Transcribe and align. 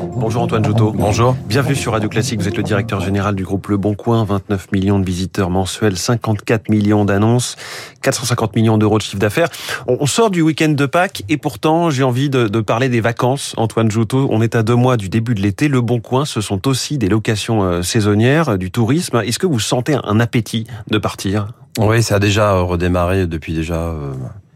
Bonjour 0.00 0.42
Antoine 0.42 0.64
Joutot. 0.64 0.92
Bonjour. 0.92 1.34
Bienvenue 1.48 1.74
sur 1.74 1.92
Radio 1.92 2.08
Classique. 2.08 2.40
Vous 2.40 2.48
êtes 2.48 2.56
le 2.56 2.62
directeur 2.62 3.00
général 3.00 3.34
du 3.34 3.44
groupe 3.44 3.66
Le 3.68 3.76
Bon 3.76 3.94
Coin. 3.94 4.24
29 4.24 4.72
millions 4.72 4.98
de 4.98 5.04
visiteurs 5.04 5.50
mensuels, 5.50 5.96
54 5.96 6.70
millions 6.70 7.04
d'annonces, 7.04 7.56
450 8.02 8.56
millions 8.56 8.78
d'euros 8.78 8.98
de 8.98 9.02
chiffre 9.02 9.18
d'affaires. 9.18 9.48
On 9.86 10.06
sort 10.06 10.30
du 10.30 10.40
week-end 10.40 10.70
de 10.70 10.86
Pâques 10.86 11.24
et 11.28 11.36
pourtant 11.36 11.90
j'ai 11.90 12.04
envie 12.04 12.30
de, 12.30 12.60
parler 12.60 12.88
des 12.88 13.00
vacances. 13.00 13.54
Antoine 13.58 13.90
Joutot, 13.90 14.28
on 14.30 14.40
est 14.40 14.54
à 14.54 14.62
deux 14.62 14.76
mois 14.76 14.96
du 14.96 15.08
début 15.08 15.34
de 15.34 15.42
l'été. 15.42 15.68
Le 15.68 15.80
Bon 15.82 16.00
Coin, 16.00 16.24
ce 16.24 16.40
sont 16.40 16.66
aussi 16.66 16.96
des 16.96 17.08
locations 17.08 17.64
euh, 17.64 17.82
saisonnières, 17.82 18.56
du 18.56 18.70
tourisme. 18.70 19.20
Est-ce 19.24 19.38
que 19.38 19.46
vous 19.46 19.60
sentez 19.60 19.96
un 20.02 20.20
appétit 20.20 20.66
de 20.90 20.98
partir? 20.98 21.48
Oui, 21.78 22.02
ça 22.02 22.16
a 22.16 22.18
déjà 22.18 22.58
redémarré 22.60 23.26
depuis 23.26 23.52
déjà 23.52 23.74
euh, 23.74 24.12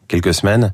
quelques 0.08 0.32
semaines. 0.32 0.72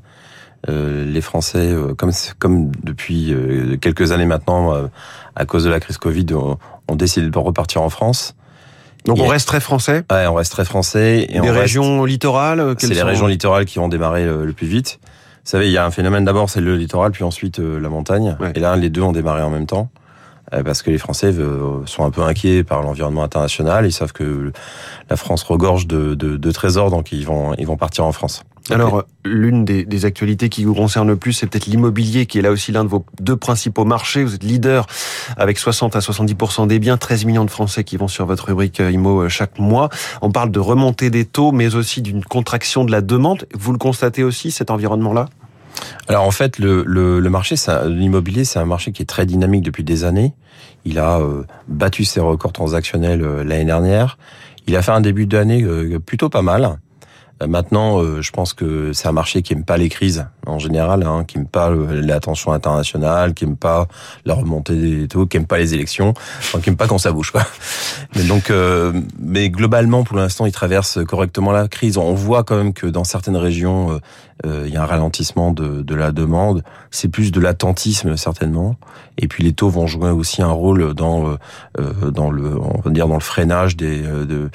Euh, 0.69 1.05
les 1.05 1.21
Français, 1.21 1.71
euh, 1.71 1.93
comme 1.93 2.11
comme 2.39 2.71
depuis 2.83 3.31
euh, 3.31 3.77
quelques 3.77 4.11
années 4.11 4.25
maintenant, 4.25 4.73
à 5.35 5.45
cause 5.45 5.63
de 5.63 5.69
la 5.69 5.79
crise 5.79 5.97
Covid, 5.97 6.25
ont, 6.33 6.95
décidé 6.95 7.29
de 7.29 7.37
repartir 7.37 7.81
en 7.81 7.89
France. 7.89 8.35
Donc 9.05 9.19
on 9.19 9.27
reste 9.27 9.47
très 9.47 9.61
français? 9.61 10.03
Ouais, 10.11 10.27
on 10.27 10.33
reste 10.33 10.51
très 10.51 10.65
français. 10.65 11.27
Et 11.29 11.39
Des 11.39 11.49
régions 11.49 12.03
littorales. 12.03 12.75
C'est 12.77 12.93
les 12.93 13.03
régions 13.03 13.27
littorales 13.27 13.65
qui 13.65 13.79
ont 13.79 13.87
démarré 13.87 14.25
le, 14.25 14.51
plus 14.53 14.67
vite. 14.67 14.99
Vous 15.01 15.51
savez, 15.51 15.67
il 15.67 15.71
y 15.71 15.77
a 15.77 15.85
un 15.85 15.91
phénomène 15.91 16.25
d'abord, 16.25 16.49
c'est 16.49 16.59
le 16.59 16.75
littoral, 16.75 17.11
puis 17.11 17.23
ensuite 17.23 17.59
la 17.59 17.89
montagne. 17.89 18.35
Et 18.55 18.59
là, 18.59 18.75
les 18.75 18.89
deux 18.89 19.01
ont 19.01 19.13
démarré 19.13 19.41
en 19.41 19.49
même 19.49 19.65
temps 19.65 19.89
parce 20.51 20.81
que 20.81 20.89
les 20.89 20.97
Français 20.97 21.33
sont 21.85 22.05
un 22.05 22.11
peu 22.11 22.21
inquiets 22.21 22.63
par 22.63 22.81
l'environnement 22.81 23.23
international. 23.23 23.85
Ils 23.85 23.91
savent 23.91 24.13
que 24.13 24.51
la 25.09 25.15
France 25.17 25.43
regorge 25.43 25.87
de, 25.87 26.15
de, 26.15 26.37
de 26.37 26.51
trésors, 26.51 26.89
donc 26.89 27.11
ils 27.11 27.25
vont, 27.25 27.53
ils 27.55 27.67
vont 27.67 27.77
partir 27.77 28.05
en 28.05 28.11
France. 28.11 28.43
Alors, 28.69 29.05
l'une 29.23 29.63
des, 29.65 29.85
des, 29.85 30.05
actualités 30.05 30.49
qui 30.49 30.65
vous 30.65 30.73
concerne 30.73 31.07
le 31.07 31.15
plus, 31.15 31.33
c'est 31.33 31.47
peut-être 31.47 31.67
l'immobilier, 31.67 32.25
qui 32.25 32.39
est 32.39 32.41
là 32.41 32.51
aussi 32.51 32.71
l'un 32.71 32.83
de 32.83 32.89
vos 32.89 33.05
deux 33.21 33.37
principaux 33.37 33.85
marchés. 33.85 34.23
Vous 34.23 34.35
êtes 34.35 34.43
leader 34.43 34.87
avec 35.37 35.57
60 35.57 35.95
à 35.95 35.99
70% 35.99 36.67
des 36.67 36.79
biens, 36.79 36.97
13 36.97 37.25
millions 37.25 37.45
de 37.45 37.49
Français 37.49 37.83
qui 37.83 37.97
vont 37.97 38.07
sur 38.07 38.25
votre 38.25 38.45
rubrique 38.47 38.79
euh, 38.79 38.91
IMO 38.91 39.21
euh, 39.21 39.29
chaque 39.29 39.59
mois. 39.59 39.89
On 40.21 40.31
parle 40.31 40.51
de 40.51 40.59
remontée 40.59 41.09
des 41.09 41.23
taux, 41.25 41.51
mais 41.51 41.75
aussi 41.75 42.01
d'une 42.01 42.23
contraction 42.23 42.83
de 42.83 42.91
la 42.91 43.01
demande. 43.01 43.47
Vous 43.53 43.71
le 43.71 43.77
constatez 43.77 44.23
aussi, 44.23 44.51
cet 44.51 44.69
environnement-là? 44.69 45.27
Alors 46.07 46.23
en 46.23 46.31
fait, 46.31 46.59
le, 46.59 46.83
le, 46.85 47.19
le 47.19 47.29
marché, 47.29 47.55
l'immobilier, 47.85 48.43
c'est 48.43 48.59
un 48.59 48.65
marché 48.65 48.91
qui 48.91 49.03
est 49.03 49.05
très 49.05 49.25
dynamique 49.25 49.63
depuis 49.63 49.83
des 49.83 50.03
années. 50.03 50.33
Il 50.85 50.99
a 50.99 51.19
euh, 51.19 51.43
battu 51.67 52.05
ses 52.05 52.19
records 52.19 52.53
transactionnels 52.53 53.21
l'année 53.43 53.65
dernière. 53.65 54.17
Il 54.67 54.75
a 54.75 54.81
fait 54.81 54.91
un 54.91 55.01
début 55.01 55.25
d'année 55.25 55.65
plutôt 55.99 56.29
pas 56.29 56.41
mal. 56.41 56.77
Euh, 57.41 57.47
maintenant, 57.47 58.01
euh, 58.01 58.21
je 58.21 58.31
pense 58.31 58.53
que 58.53 58.93
c'est 58.93 59.07
un 59.07 59.11
marché 59.11 59.41
qui 59.41 59.53
aime 59.53 59.63
pas 59.63 59.77
les 59.77 59.89
crises 59.89 60.25
en 60.45 60.59
général, 60.59 61.03
hein, 61.03 61.23
qui 61.25 61.37
aime 61.37 61.47
pas 61.47 61.69
l'attention 61.69 62.51
internationale, 62.51 63.33
qui 63.33 63.43
aime 63.43 63.57
pas 63.57 63.87
la 64.25 64.33
remontée 64.33 64.75
des 64.75 65.07
taux, 65.07 65.25
qui 65.25 65.37
aime 65.37 65.45
pas 65.45 65.57
les 65.57 65.73
élections, 65.73 66.13
enfin, 66.39 66.59
qui 66.59 66.69
aime 66.69 66.77
pas 66.77 66.87
quand 66.87 66.97
ça 66.97 67.11
bouge. 67.11 67.31
Quoi. 67.31 67.43
Mais 68.15 68.23
donc, 68.23 68.49
euh, 68.49 68.93
mais 69.19 69.49
globalement, 69.49 70.03
pour 70.03 70.17
l'instant, 70.17 70.45
il 70.45 70.51
traverse 70.51 71.03
correctement 71.05 71.51
la 71.51 71.67
crise. 71.67 71.97
On 71.97 72.13
voit 72.13 72.43
quand 72.43 72.55
même 72.55 72.73
que 72.73 72.87
dans 72.87 73.03
certaines 73.03 73.37
régions, 73.37 73.99
il 74.45 74.69
y 74.69 74.77
a 74.77 74.83
un 74.83 74.85
ralentissement 74.85 75.51
de, 75.51 75.81
de 75.81 75.95
la 75.95 76.11
demande. 76.11 76.63
C'est 76.91 77.07
plus 77.07 77.31
de 77.31 77.39
l'attentisme 77.39 78.17
certainement. 78.17 78.77
Et 79.17 79.27
puis 79.27 79.43
les 79.43 79.53
taux 79.53 79.69
vont 79.69 79.87
jouer 79.87 80.11
aussi 80.11 80.41
un 80.41 80.51
rôle 80.51 80.93
dans 80.93 81.37
dans 81.77 82.29
le 82.29 82.57
on 82.57 82.81
va 82.81 82.91
dire 82.91 83.07
dans 83.07 83.15
le 83.15 83.19
freinage 83.19 83.75
des 83.75 84.01
de, 84.01 84.49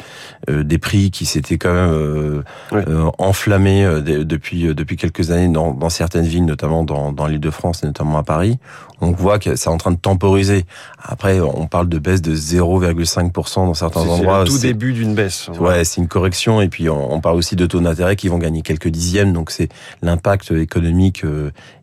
des 0.48 0.78
prix 0.78 1.10
qui 1.10 1.27
s'étaient 1.27 1.58
quand 1.58 1.72
même 1.72 2.42
euh, 2.72 3.10
enflammé 3.19 3.84
euh, 3.84 4.00
depuis 4.00 4.66
euh, 4.66 4.74
depuis 4.74 4.96
quelques 4.96 5.30
années 5.30 5.48
dans, 5.48 5.72
dans 5.72 5.91
certaines 5.91 6.24
villes, 6.24 6.44
notamment 6.44 6.84
dans, 6.84 7.12
dans 7.12 7.27
l'Île-de-France 7.27 7.82
et 7.82 7.86
notamment 7.86 8.19
à 8.19 8.22
Paris. 8.22 8.58
On 9.00 9.10
voit 9.10 9.38
que 9.38 9.56
c'est 9.56 9.69
en 9.69 9.78
train 9.78 9.91
de 9.91 9.96
temporiser. 9.96 10.64
Après, 11.02 11.41
on 11.41 11.66
parle 11.66 11.88
de 11.88 11.98
baisse 11.98 12.22
de 12.22 12.36
0,5% 12.36 13.54
dans 13.66 13.74
certains 13.74 14.00
endroits. 14.00 14.44
C'est 14.44 14.52
le 14.52 14.56
tout 14.56 14.62
début 14.62 14.92
d'une 14.92 15.14
baisse. 15.14 15.48
Ouais, 15.58 15.84
c'est 15.84 16.00
une 16.00 16.06
correction. 16.06 16.60
Et 16.60 16.69
puis, 16.69 16.88
on, 16.88 17.20
parle 17.20 17.37
aussi 17.37 17.56
de 17.56 17.66
taux 17.66 17.81
d'intérêt 17.81 18.14
qui 18.14 18.28
vont 18.28 18.38
gagner 18.38 18.62
quelques 18.62 18.87
dixièmes. 18.87 19.32
Donc, 19.32 19.50
c'est 19.50 19.69
l'impact 20.03 20.53
économique 20.53 21.25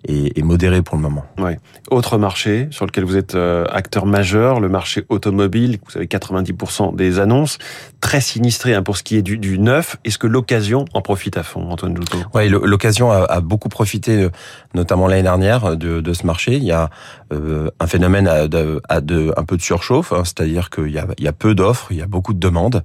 est, 0.08 0.38
est, 0.38 0.42
modéré 0.44 0.82
pour 0.82 0.96
le 0.96 1.02
moment. 1.02 1.26
Ouais. 1.38 1.60
Autre 1.92 2.18
marché 2.18 2.69
sur 2.72 2.86
lequel 2.86 3.04
vous 3.04 3.18
êtes 3.18 3.36
acteur 3.36 4.06
majeur, 4.06 4.60
le 4.60 4.70
marché 4.70 5.06
automobile. 5.10 5.80
Vous 5.88 5.98
avez 5.98 6.08
90% 6.08 6.96
des 6.96 7.20
annonces. 7.20 7.58
Très 8.02 8.22
sinistré 8.22 8.74
hein, 8.74 8.84
pour 8.84 8.98
ce 8.98 9.04
qui 9.04 9.18
est 9.18 9.22
du, 9.22 9.60
neuf. 9.60 9.98
Est-ce 10.04 10.18
que 10.18 10.28
l'occasion 10.28 10.86
en 10.94 11.02
profite 11.02 11.38
à 11.38 11.44
fond, 11.44 11.70
Antoine 11.70 11.94
Douto. 11.94 12.18
Oui, 12.34 12.50
l'occasion 12.50 13.12
a, 13.12 13.42
beaucoup 13.42 13.70
profité, 13.70 14.24
euh, 14.24 14.30
notamment 14.74 15.08
l'année 15.08 15.24
dernière, 15.24 15.76
de, 15.76 16.14
ce 16.14 16.26
marché. 16.26 16.56
Il 16.56 16.64
y 16.64 16.72
a 16.72 16.90
euh, 17.34 17.70
un 17.80 17.88
phénomène 17.88 18.48
de, 18.48 18.82
un 18.90 19.44
peu 19.44 19.58
de 19.58 19.62
surchauffe, 19.62 20.14
hein, 20.14 20.24
c'est-à-dire 20.24 20.70
qu'il 20.70 20.92
y 20.92 21.28
a, 21.28 21.34
peu 21.34 21.56
d'offres, 21.56 21.88
il 21.92 21.98
y 21.98 22.02
a 22.02 22.08
beaucoup 22.08 22.34
de 22.34 22.40
demandes, 22.40 22.84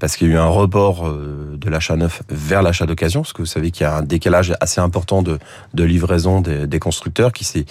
parce 0.00 0.16
qu'il 0.16 0.28
y 0.28 0.30
a 0.30 0.34
eu 0.34 0.38
un 0.38 0.46
report 0.46 1.06
euh, 1.06 1.56
de 1.58 1.70
l'achat 1.70 1.96
neuf 1.96 2.22
vers 2.28 2.62
l'achat 2.62 2.86
d'occasion, 2.86 3.22
parce 3.22 3.32
que 3.32 3.42
vous 3.42 3.46
savez 3.46 3.70
qu'il 3.70 3.84
y 3.84 3.86
a 3.86 3.96
un 3.96 4.02
décalage 4.02 4.54
assez 4.60 4.80
important 4.80 5.22
de, 5.22 5.38
de 5.74 5.84
livraison 5.84 6.40
des, 6.40 6.78
constructeurs 6.78 7.32
qui 7.32 7.44
s'est 7.44 7.64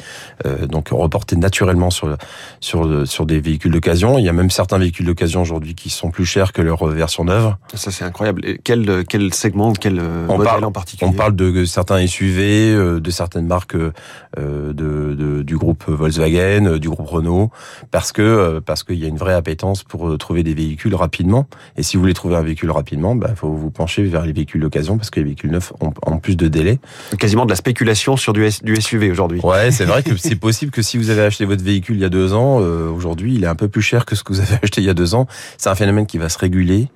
donc 0.69 0.89
reporté 0.89 1.35
naturellement 1.43 1.91
sur, 1.91 2.17
sur, 2.59 3.07
sur 3.07 3.25
des 3.25 3.39
véhicules 3.39 3.71
d'occasion. 3.71 4.17
Il 4.17 4.25
y 4.25 4.29
a 4.29 4.33
même 4.33 4.49
certains 4.49 4.79
véhicules 4.79 5.05
d'occasion 5.05 5.41
aujourd'hui 5.41 5.75
qui 5.75 5.89
sont 5.89 6.09
plus 6.09 6.25
chers 6.25 6.53
que 6.53 6.61
leur 6.61 6.85
version 6.87 7.25
neuve. 7.25 7.53
Ça 7.75 7.91
c'est 7.91 8.05
incroyable. 8.05 8.41
quel, 8.63 9.05
quel 9.07 9.33
segment 9.33 9.69
ou 9.69 9.73
quel 9.73 9.99
euh, 9.99 10.25
on 10.29 10.37
modèle 10.37 10.45
parle, 10.45 10.65
en 10.65 10.71
particulier 10.71 11.11
On 11.11 11.13
parle 11.13 11.35
de 11.35 11.65
certains 11.65 12.05
SUV, 12.07 12.71
euh, 12.71 12.99
de 12.99 13.11
certaines 13.11 13.45
marques 13.45 13.75
euh, 13.75 13.91
de, 14.37 14.73
de, 15.13 15.43
du 15.43 15.57
groupe 15.57 15.83
Volkswagen, 15.87 16.77
du 16.77 16.89
groupe 16.89 17.07
Renault, 17.07 17.51
parce 17.91 18.11
que 18.11 18.59
parce 18.65 18.83
qu'il 18.83 18.97
y 18.97 19.05
a 19.05 19.07
une 19.07 19.17
vraie 19.17 19.33
appétence 19.33 19.83
pour 19.83 20.17
trouver 20.17 20.43
des 20.43 20.53
véhicules 20.53 20.95
rapidement. 20.95 21.47
Et 21.77 21.83
si 21.83 21.97
vous 21.97 22.01
voulez 22.01 22.13
trouver 22.13 22.35
un 22.35 22.41
véhicule 22.41 22.71
rapidement, 22.71 23.13
il 23.13 23.19
bah, 23.19 23.33
faut 23.35 23.51
vous 23.51 23.69
pencher 23.69 24.03
vers 24.03 24.25
les 24.25 24.33
véhicules 24.33 24.61
d'occasion 24.61 24.97
parce 24.97 25.09
que 25.09 25.19
les 25.19 25.25
véhicules 25.25 25.51
neufs 25.51 25.73
ont, 25.81 25.93
en 26.05 26.17
plus 26.17 26.37
de 26.37 26.47
délai. 26.47 26.79
Quasiment 27.19 27.45
de 27.45 27.49
la 27.49 27.55
spéculation 27.55 28.17
sur 28.17 28.33
du, 28.33 28.47
du 28.63 28.81
SUV 28.81 29.11
aujourd'hui. 29.11 29.41
Ouais, 29.41 29.71
c'est 29.71 29.85
vrai 29.85 30.03
que 30.03 30.15
c'est 30.17 30.35
possible 30.35 30.71
que 30.71 30.81
si 30.81 30.97
vous 30.97 31.09
avez 31.09 31.21
acheté 31.33 31.45
votre 31.45 31.63
véhicule 31.63 31.95
il 31.95 32.01
y 32.01 32.05
a 32.05 32.09
deux 32.09 32.33
ans, 32.33 32.57
aujourd'hui 32.57 33.35
il 33.35 33.43
est 33.43 33.47
un 33.47 33.55
peu 33.55 33.67
plus 33.67 33.81
cher 33.81 34.05
que 34.05 34.15
ce 34.15 34.23
que 34.23 34.33
vous 34.33 34.39
avez 34.39 34.55
acheté 34.63 34.81
il 34.81 34.85
y 34.85 34.89
a 34.89 34.93
deux 34.93 35.15
ans. 35.15 35.27
C'est 35.57 35.69
un 35.69 35.75
phénomène 35.75 36.05
qui 36.05 36.17
va 36.17 36.29
se 36.29 36.37
réguler. 36.37 36.89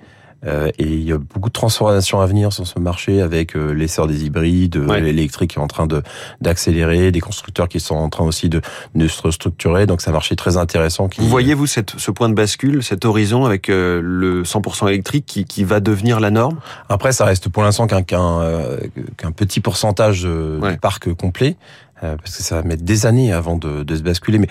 Euh, 0.45 0.69
et 0.77 0.85
il 0.85 1.03
y 1.03 1.11
a 1.11 1.17
beaucoup 1.17 1.49
de 1.49 1.53
transformations 1.53 2.21
à 2.21 2.25
venir 2.27 2.53
sur 2.53 2.67
ce 2.67 2.77
marché 2.77 3.21
avec 3.21 3.55
euh, 3.55 3.71
l'essor 3.71 4.05
des 4.05 4.25
hybrides, 4.25 4.75
euh, 4.75 4.99
l'électrique 4.99 5.51
qui 5.51 5.59
est 5.59 5.61
en 5.61 5.67
train 5.67 5.87
de 5.87 6.03
d'accélérer, 6.41 7.11
des 7.11 7.19
constructeurs 7.19 7.67
qui 7.67 7.79
sont 7.79 7.95
en 7.95 8.09
train 8.09 8.23
aussi 8.23 8.47
de, 8.47 8.61
de 8.93 9.07
se 9.07 9.21
restructurer. 9.21 9.87
Donc 9.87 10.01
c'est 10.01 10.11
un 10.11 10.13
marché 10.13 10.35
très 10.35 10.57
intéressant. 10.57 11.07
Qui... 11.07 11.21
Vous 11.21 11.27
voyez 11.27 11.55
vous 11.55 11.65
cette, 11.65 11.95
ce 11.97 12.11
point 12.11 12.29
de 12.29 12.35
bascule, 12.35 12.83
cet 12.83 13.05
horizon 13.05 13.45
avec 13.45 13.67
le 13.67 14.43
100% 14.43 14.87
électrique 14.87 15.25
qui, 15.25 15.45
qui 15.45 15.63
va 15.63 15.79
devenir 15.79 16.19
la 16.19 16.29
norme? 16.29 16.59
Après, 16.87 17.11
ça 17.11 17.25
reste 17.25 17.49
pour 17.49 17.63
l'instant 17.63 17.87
qu'un 17.87 18.03
qu'un 18.03 19.31
petit 19.31 19.59
pourcentage 19.59 20.23
du 20.23 20.77
parc 20.79 21.11
complet 21.13 21.57
parce 22.01 22.37
que 22.37 22.43
ça 22.43 22.55
va 22.55 22.63
mettre 22.63 22.83
des 22.83 23.05
années 23.05 23.33
avant 23.33 23.57
de, 23.57 23.83
de 23.83 23.95
se 23.95 24.01
basculer. 24.01 24.39
Mais 24.39 24.47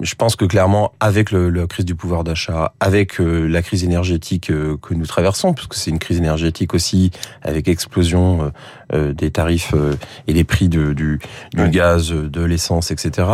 je 0.00 0.14
pense 0.14 0.36
que 0.36 0.44
clairement, 0.44 0.92
avec 1.00 1.30
le, 1.30 1.48
la 1.48 1.66
crise 1.66 1.84
du 1.84 1.94
pouvoir 1.94 2.22
d'achat, 2.22 2.74
avec 2.80 3.20
euh, 3.20 3.46
la 3.46 3.62
crise 3.62 3.82
énergétique 3.82 4.50
euh, 4.50 4.76
que 4.76 4.92
nous 4.94 5.06
traversons, 5.06 5.54
puisque 5.54 5.74
c'est 5.74 5.90
une 5.90 5.98
crise 5.98 6.18
énergétique 6.18 6.74
aussi, 6.74 7.10
avec 7.42 7.68
explosion 7.68 8.52
euh, 8.92 9.12
des 9.12 9.30
tarifs 9.30 9.74
et 10.26 10.34
des 10.34 10.44
prix 10.44 10.68
de, 10.68 10.92
du, 10.92 11.18
du 11.54 11.68
gaz, 11.70 12.10
de 12.10 12.42
l'essence, 12.42 12.90
etc., 12.90 13.28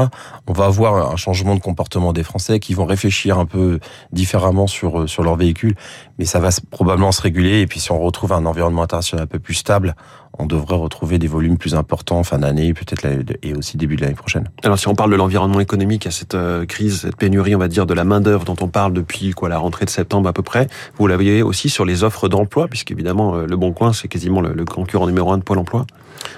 on 0.47 0.53
va 0.53 0.67
avoir 0.67 1.13
un 1.13 1.17
changement 1.17 1.55
de 1.55 1.61
comportement 1.61 2.13
des 2.13 2.23
Français 2.23 2.61
qui 2.61 2.75
vont 2.75 2.87
réfléchir 2.87 3.39
un 3.39 3.47
peu 3.47 3.81
différemment 4.13 4.67
sur 4.67 5.09
sur 5.09 5.23
leurs 5.23 5.37
véhicules, 5.37 5.75
mais 6.19 6.25
ça 6.25 6.39
va 6.39 6.51
probablement 6.71 7.13
se 7.13 7.23
réguler. 7.23 7.61
Et 7.61 7.67
puis, 7.67 7.81
si 7.81 7.93
on 7.93 8.01
retrouve 8.01 8.33
un 8.33 8.47
environnement 8.47 8.83
international 8.83 9.25
un 9.25 9.27
peu 9.27 9.39
plus 9.39 9.55
stable, 9.55 9.95
on 10.39 10.47
devrait 10.47 10.77
retrouver 10.77 11.19
des 11.19 11.27
volumes 11.27 11.59
plus 11.59 11.75
importants 11.75 12.19
en 12.19 12.25
fin 12.25 12.39
d'année, 12.39 12.73
peut-être 12.73 13.07
et 13.43 13.55
aussi 13.55 13.77
début 13.77 13.97
de 13.97 14.03
l'année 14.03 14.15
prochaine. 14.15 14.49
Alors, 14.63 14.79
si 14.79 14.89
on 14.89 14.95
parle 14.95 15.11
de 15.11 15.17
l'environnement 15.17 15.61
économique, 15.61 16.07
à 16.07 16.11
cette 16.11 16.35
euh, 16.35 16.65
crise, 16.65 17.01
cette 17.03 17.17
pénurie, 17.17 17.55
on 17.55 17.59
va 17.59 17.69
dire, 17.69 17.87
de 17.87 17.95
la 17.95 18.05
main-d'œuvre 18.05 18.45
dont 18.45 18.57
on 18.61 18.69
parle 18.69 18.93
depuis 18.93 19.33
quoi, 19.33 19.49
la 19.49 19.59
rentrée 19.59 19.85
de 19.85 19.91
septembre 19.91 20.29
à 20.29 20.33
peu 20.33 20.43
près, 20.43 20.69
vous 20.97 21.07
l'avez 21.07 21.43
aussi 21.43 21.69
sur 21.69 21.85
les 21.85 22.03
offres 22.03 22.29
d'emploi, 22.29 22.69
puisqu'évidemment, 22.69 23.35
euh, 23.35 23.47
le 23.47 23.57
Bon 23.57 23.73
Coin, 23.73 23.93
c'est 23.93 24.09
quasiment 24.09 24.41
le, 24.41 24.65
concurrent 24.65 25.07
numéro 25.07 25.33
un 25.33 25.39
de 25.39 25.43
Pôle 25.43 25.59
emploi. 25.59 25.87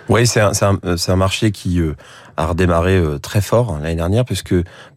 Oui, 0.08 0.26
c'est 0.26 0.40
un, 0.40 0.52
un, 0.62 0.96
un, 1.08 1.16
marché 1.16 1.50
qui 1.50 1.80
euh, 1.80 1.94
a 2.36 2.46
redémarré 2.46 3.00
très 3.22 3.40
fort 3.40 3.78
l'année 3.80 3.96
dernière, 3.96 4.24
puisque 4.24 4.54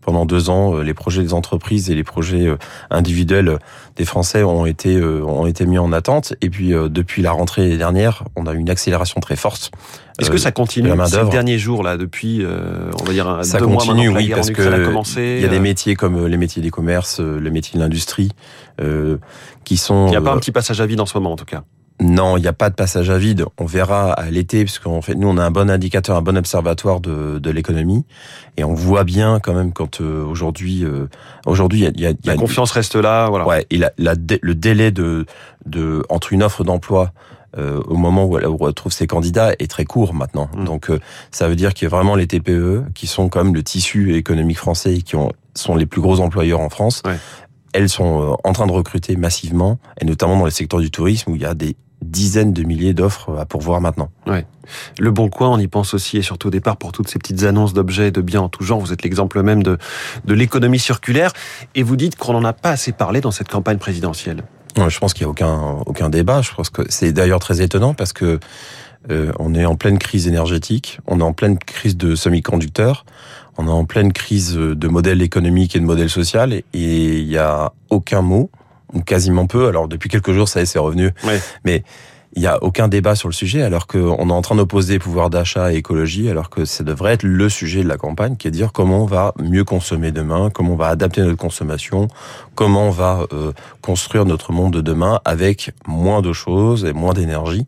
pendant 0.07 0.25
deux 0.25 0.50
ans, 0.50 0.77
les 0.77 0.94
projets 0.94 1.21
des 1.21 1.33
entreprises 1.33 1.92
et 1.92 1.95
les 1.95 2.06
projets 2.06 2.48
individuels 2.89 3.59
des 3.98 4.06
Français 4.06 4.42
ont 4.42 4.65
été 4.65 5.04
ont 5.04 5.45
été 5.45 5.65
mis 5.65 5.77
en 5.77 5.92
attente. 5.92 6.33
Et 6.39 6.50
puis 6.50 6.69
depuis 6.69 7.21
la 7.21 7.31
rentrée 7.31 7.75
dernière, 7.75 8.24
on 8.38 8.48
a 8.48 8.54
eu 8.54 8.57
une 8.57 8.69
accélération 8.69 9.19
très 9.19 9.36
forte. 9.36 9.69
Est-ce 10.18 10.31
que 10.31 10.38
ça 10.38 10.54
continue 10.54 10.89
ces 11.07 11.25
derniers 11.25 11.59
jours 11.59 11.83
là 11.83 11.98
depuis 11.98 12.42
on 12.45 13.04
va 13.04 13.12
dire 13.12 13.39
ça 13.44 13.59
deux 13.59 13.65
continue 13.68 14.09
mois 14.09 14.19
oui 14.19 14.30
parce 14.30 14.50
que 14.50 15.36
il 15.36 15.42
y 15.42 15.45
a 15.45 15.50
des 15.50 15.59
métiers 15.59 15.95
comme 15.95 16.25
les 16.25 16.38
métiers 16.38 16.62
des 16.62 16.71
commerces, 16.71 17.19
les 17.19 17.51
métiers 17.51 17.77
de 17.77 17.83
l'industrie 17.83 18.31
qui 19.65 19.75
sont 19.75 20.07
il 20.07 20.12
n'y 20.12 20.15
a 20.15 20.21
pas 20.21 20.31
un 20.31 20.38
petit 20.38 20.53
passage 20.53 20.80
à 20.80 20.86
vide 20.86 21.01
en 21.01 21.06
ce 21.06 21.18
moment 21.18 21.33
en 21.33 21.36
tout 21.36 21.44
cas. 21.44 21.63
Non, 22.00 22.38
il 22.38 22.42
n'y 22.42 22.48
a 22.48 22.54
pas 22.54 22.70
de 22.70 22.76
passage 22.76 23.10
à 23.10 23.18
vide. 23.18 23.46
On 23.58 23.66
verra 23.66 24.12
à 24.14 24.30
l'été, 24.30 24.64
parce 24.64 24.78
qu'en 24.78 25.02
fait, 25.02 25.16
nous, 25.16 25.28
on 25.28 25.38
a 25.38 25.44
un 25.44 25.52
bon 25.52 25.70
indicateur, 25.70 26.16
un 26.16 26.22
bon 26.22 26.38
observatoire 26.38 27.00
de, 27.00 27.40
de 27.40 27.50
l'économie, 27.50 28.06
et 28.56 28.64
on 28.64 28.76
voit 28.76 29.04
bien 29.04 29.40
quand 29.40 29.54
même 29.54 29.74
quand 29.74 30.00
euh, 30.02 30.24
aujourd'hui, 30.24 30.84
euh, 30.84 31.08
aujourd'hui, 31.48 31.80
il 31.80 32.00
y 32.00 32.06
a, 32.06 32.10
y 32.12 32.14
a, 32.14 32.16
la 32.24 32.36
confiance 32.36 32.72
reste 32.72 32.96
là, 32.96 33.30
voilà. 33.30 33.48
Ouais, 33.48 33.66
et 33.72 33.78
la, 33.78 33.92
la, 33.98 34.14
le 34.42 34.56
délai 34.56 34.92
de, 34.92 35.26
de 35.66 36.04
entre 36.10 36.34
une 36.34 36.44
offre 36.44 36.64
d'emploi 36.64 37.14
euh, 37.58 37.82
au 37.88 37.96
moment 37.96 38.26
où 38.26 38.38
elle, 38.38 38.46
retrouve 38.46 38.92
ses 38.92 39.08
candidats 39.08 39.54
est 39.58 39.70
très 39.70 39.86
court 39.86 40.14
maintenant. 40.14 40.50
Mmh. 40.56 40.66
Donc, 40.66 40.92
ça 41.32 41.48
veut 41.48 41.56
dire 41.56 41.74
qu'il 41.74 41.86
y 41.86 41.88
a 41.88 41.90
vraiment 41.90 42.16
les 42.16 42.28
TPE 42.28 42.84
qui 42.94 43.08
sont 43.08 43.30
comme 43.30 43.56
le 43.56 43.64
tissu 43.64 44.16
économique 44.16 44.60
français 44.60 44.96
et 44.96 45.02
qui 45.02 45.16
ont, 45.16 45.32
sont 45.56 45.76
les 45.76 45.88
plus 45.88 46.02
gros 46.02 46.20
employeurs 46.20 46.60
en 46.60 46.70
France. 46.70 47.02
Ouais 47.06 47.18
elles 47.74 47.90
sont 47.90 48.38
en 48.44 48.54
train 48.54 48.66
de 48.66 48.72
recruter 48.72 49.16
massivement, 49.18 49.78
et 50.02 50.06
notamment 50.06 50.40
dans 50.40 50.46
les 50.46 50.52
secteurs 50.52 50.80
du 50.80 50.90
tourisme 50.90 51.32
où 51.32 51.36
il 51.36 51.42
y 51.42 51.46
a 51.46 51.54
des 51.54 51.76
dizaines 52.02 52.54
de 52.54 52.64
milliers 52.64 52.94
d'offres 52.94 53.38
à 53.40 53.46
pourvoir 53.46 53.82
maintenant. 53.82 54.10
Ouais. 54.28 54.46
Le 55.00 55.12
Bon 55.12 55.30
Coin, 55.30 55.50
on 55.50 55.60
y 55.60 55.68
pense 55.68 55.94
aussi 55.94 56.18
et 56.18 56.22
surtout 56.22 56.48
au 56.48 56.52
départ 56.52 56.78
pour 56.78 56.92
toutes 56.92 57.08
ces 57.08 57.20
petites 57.20 57.44
annonces 57.44 57.74
d'objets 57.74 58.10
et 58.10 58.12
de 58.12 58.22
biens 58.22 58.42
en 58.42 58.50
tout 58.50 58.64
genre. 58.64 58.80
Vous 58.80 58.94
êtes 58.94 59.04
l'exemple 59.04 59.42
même 59.42 59.64
de, 59.64 59.78
de 60.26 60.34
l'économie 60.34 60.80
circulaire 60.80 61.34
et 61.76 61.84
vous 61.84 61.96
dites 61.96 62.16
qu'on 62.16 62.34
n'en 62.34 62.44
a 62.44 62.54
pas 62.54 62.72
assez 62.72 62.92
parlé 62.92 63.22
dans 63.22 63.32
cette 63.32 63.50
campagne 63.50 63.78
présidentielle. 63.78 64.44
Je 64.76 65.00
pense 65.00 65.14
qu'il 65.14 65.26
n'y 65.26 65.30
a 65.30 65.32
aucun, 65.32 65.78
aucun 65.86 66.10
débat. 66.10 66.42
Je 66.42 66.54
pense 66.54 66.70
que 66.70 66.84
c'est 66.90 67.12
d'ailleurs 67.12 67.40
très 67.40 67.62
étonnant 67.62 67.94
parce 67.94 68.14
que 68.14 68.40
euh, 69.10 69.32
on 69.40 69.56
est 69.56 69.66
en 69.66 69.76
pleine 69.76 69.98
crise 69.98 70.28
énergétique, 70.28 71.00
on 71.08 71.20
est 71.20 71.24
en 71.24 71.34
pleine 71.34 71.58
crise 71.58 71.98
de 71.98 72.14
semi-conducteurs, 72.14 73.06
on 73.58 73.68
est 73.68 73.72
en 73.72 73.86
pleine 73.86 74.14
crise 74.14 74.54
de 74.56 74.88
modèle 74.88 75.22
économique 75.22 75.76
et 75.76 75.80
de 75.80 75.86
modèle 75.86 76.10
social 76.10 76.54
et 76.54 76.64
il 76.74 77.28
n'y 77.28 77.38
a 77.38 77.74
aucun 77.90 78.22
mot 78.22 78.52
ou 78.98 79.02
quasiment 79.02 79.48
peu. 79.48 79.68
Alors 79.68 79.88
depuis 79.88 80.10
quelques 80.10 80.34
jours, 80.34 80.50
ça 80.50 80.60
y 80.60 80.64
est, 80.64 80.66
c'est 80.66 80.80
revenu. 80.80 81.12
Mais 81.64 81.84
il 82.34 82.42
n'y 82.42 82.48
a 82.48 82.62
aucun 82.62 82.88
débat 82.88 83.16
sur 83.16 83.30
le 83.30 83.34
sujet, 83.34 83.64
alors 83.64 83.88
qu'on 83.88 84.30
est 84.30 84.34
en 84.34 84.42
train 84.42 84.56
d'opposer 84.56 85.00
pouvoir 85.00 85.30
d'achat 85.30 85.74
et 85.74 85.78
écologie, 85.78 86.30
alors 86.30 86.50
que 86.50 86.66
ça 86.66 86.84
devrait 86.84 87.14
être 87.14 87.24
le 87.24 87.50
sujet 87.50 87.84
de 87.84 87.88
la 87.88 87.98
campagne, 87.98 88.36
qui 88.36 88.48
est 88.48 88.52
de 88.52 88.56
dire 88.56 88.74
comment 88.74 89.04
on 89.04 89.06
va 89.06 89.34
mieux 89.40 89.64
consommer 89.64 90.12
demain, 90.12 90.50
comment 90.52 90.74
on 90.74 90.76
va 90.76 90.90
adapter 90.90 91.22
notre 91.22 91.38
consommation, 91.38 92.10
comment 92.54 92.88
on 92.88 92.92
va 92.92 93.26
euh, 93.34 93.54
construire 93.82 94.26
notre 94.26 94.52
monde 94.52 94.74
de 94.74 94.82
demain 94.82 95.20
avec 95.26 95.72
moins 95.88 96.22
de 96.22 96.34
choses 96.34 96.86
et 96.86 96.94
moins 96.94 97.14
d'énergie. 97.14 97.66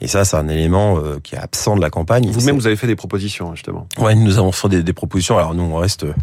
Et 0.00 0.06
ça, 0.06 0.24
c'est 0.24 0.36
un 0.36 0.48
élément 0.48 0.98
euh, 0.98 1.18
qui 1.22 1.34
est 1.34 1.38
absent 1.38 1.76
de 1.76 1.80
la 1.80 1.90
campagne. 1.90 2.30
Vous-même, 2.30 2.56
vous 2.56 2.66
avez 2.66 2.76
fait 2.76 2.86
des 2.86 2.96
propositions, 2.96 3.54
justement. 3.54 3.88
Oui, 3.98 4.14
nous 4.14 4.38
avons 4.38 4.52
fait 4.52 4.68
des, 4.68 4.82
des, 4.82 4.92
propositions. 4.92 5.38
Alors 5.38 5.54
nous, 5.54 5.64
on 5.64 5.76
reste 5.76 6.04
euh, 6.04 6.14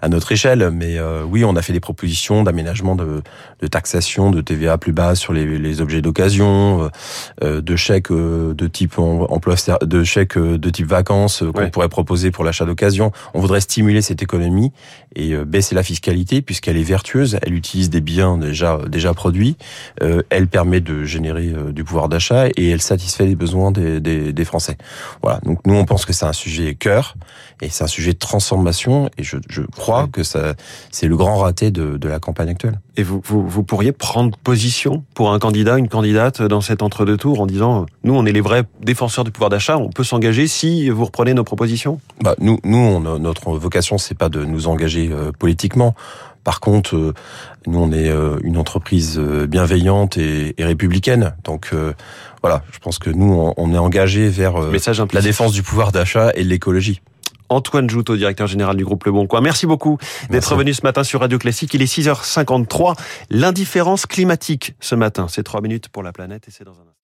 à 0.00 0.08
notre 0.08 0.32
échelle, 0.32 0.70
mais 0.72 0.98
euh, 0.98 1.22
oui, 1.28 1.44
on 1.44 1.54
a 1.56 1.62
fait 1.62 1.74
des 1.74 1.80
propositions 1.80 2.42
d'aménagement 2.42 2.96
de, 2.96 3.22
de, 3.60 3.66
taxation 3.66 4.30
de 4.30 4.40
TVA 4.40 4.78
plus 4.78 4.92
bas 4.92 5.14
sur 5.14 5.32
les, 5.32 5.58
les 5.58 5.80
objets 5.80 6.00
d'occasion, 6.02 6.90
de 7.40 7.76
chèques 7.76 8.10
de 8.10 8.66
type 8.66 8.98
emploi, 8.98 9.54
de 9.82 10.04
chèques 10.04 10.38
de 10.38 10.70
type 10.70 10.86
vacances 10.86 11.44
qu'on 11.54 11.70
pourrait 11.70 11.88
proposer 11.88 12.30
pour 12.30 12.44
l'achat 12.44 12.64
d'occasion. 12.64 13.12
On 13.34 13.40
voudrait 13.40 13.60
stimuler 13.60 14.02
cette 14.02 14.22
économie 14.22 14.72
et 15.14 15.36
baisser 15.36 15.74
la 15.74 15.82
fiscalité 15.82 16.42
puisqu'elle 16.42 16.76
est 16.76 16.82
vertueuse. 16.82 17.38
Elle 17.42 17.54
utilise 17.54 17.90
des 17.90 18.00
biens 18.00 18.38
déjà 18.38 18.78
déjà 18.88 19.14
produits. 19.14 19.56
elle 20.30 20.48
permet 20.48 20.80
de 20.80 21.04
générer 21.04 21.52
du 21.72 21.84
pouvoir 21.84 22.08
d'achat 22.08 22.48
et 22.56 22.70
elle 22.70 22.82
satisfait 22.82 23.09
satisfait 23.10 23.26
les 23.26 23.36
besoins 23.36 23.70
des, 23.70 24.00
des, 24.00 24.32
des, 24.32 24.44
Français. 24.44 24.76
Voilà. 25.22 25.40
Donc 25.40 25.66
nous, 25.66 25.74
on 25.74 25.84
pense 25.84 26.04
que 26.04 26.12
c'est 26.12 26.26
un 26.26 26.32
sujet 26.32 26.74
cœur 26.74 27.16
et 27.60 27.68
c'est 27.68 27.84
un 27.84 27.88
sujet 27.88 28.12
de 28.12 28.18
transformation. 28.18 29.10
Et 29.18 29.22
je, 29.22 29.36
je 29.48 29.62
crois 29.62 30.06
que 30.06 30.22
ça, 30.22 30.54
c'est 30.90 31.08
le 31.08 31.16
grand 31.16 31.38
raté 31.38 31.70
de, 31.70 31.96
de, 31.96 32.08
la 32.08 32.18
campagne 32.18 32.48
actuelle. 32.48 32.80
Et 32.96 33.02
vous, 33.02 33.20
vous, 33.24 33.46
vous, 33.46 33.62
pourriez 33.62 33.92
prendre 33.92 34.36
position 34.38 35.04
pour 35.14 35.32
un 35.32 35.38
candidat, 35.38 35.78
une 35.78 35.88
candidate 35.88 36.42
dans 36.42 36.60
cet 36.60 36.82
entre-deux 36.82 37.16
tours 37.16 37.40
en 37.40 37.46
disant, 37.46 37.86
nous, 38.04 38.14
on 38.14 38.24
est 38.26 38.32
les 38.32 38.40
vrais 38.40 38.64
défenseurs 38.80 39.24
du 39.24 39.30
pouvoir 39.30 39.50
d'achat. 39.50 39.76
On 39.78 39.90
peut 39.90 40.04
s'engager 40.04 40.46
si 40.46 40.88
vous 40.88 41.04
reprenez 41.04 41.34
nos 41.34 41.44
propositions? 41.44 42.00
Bah 42.22 42.34
nous, 42.38 42.58
nous, 42.64 42.78
on, 42.78 43.00
notre 43.18 43.52
vocation, 43.52 43.98
c'est 43.98 44.16
pas 44.16 44.28
de 44.28 44.44
nous 44.44 44.68
engager 44.68 45.10
euh, 45.12 45.32
politiquement. 45.36 45.94
Par 46.44 46.60
contre, 46.60 46.96
euh, 46.96 47.14
nous, 47.66 47.78
on 47.78 47.92
est 47.92 48.08
euh, 48.08 48.38
une 48.42 48.56
entreprise 48.56 49.18
bienveillante 49.18 50.16
et, 50.16 50.54
et 50.58 50.64
républicaine. 50.64 51.34
Donc, 51.44 51.74
voilà, 52.42 52.62
je 52.72 52.78
pense 52.78 52.98
que 52.98 53.10
nous, 53.10 53.52
on 53.56 53.74
est 53.74 53.78
engagé 53.78 54.28
vers 54.28 54.56
euh, 54.56 54.72
la 55.12 55.20
défense 55.20 55.52
du 55.52 55.62
pouvoir 55.62 55.92
d'achat 55.92 56.32
et 56.34 56.44
de 56.44 56.48
l'écologie. 56.48 57.00
Antoine 57.48 57.90
Joutot, 57.90 58.16
directeur 58.16 58.46
général 58.46 58.76
du 58.76 58.84
groupe 58.84 59.04
Le 59.04 59.12
Bon 59.12 59.26
Coin. 59.26 59.40
Merci 59.40 59.66
beaucoup 59.66 59.98
d'être 60.30 60.54
venu 60.54 60.72
ce 60.72 60.82
matin 60.84 61.02
sur 61.02 61.20
Radio 61.20 61.36
Classique. 61.36 61.74
Il 61.74 61.82
est 61.82 61.92
6h53. 61.92 62.96
L'indifférence 63.28 64.06
climatique 64.06 64.76
ce 64.78 64.94
matin. 64.94 65.26
C'est 65.28 65.42
trois 65.42 65.60
minutes 65.60 65.88
pour 65.88 66.04
la 66.04 66.12
planète 66.12 66.46
et 66.46 66.52
c'est 66.52 66.64
dans 66.64 66.72
un 66.74 66.99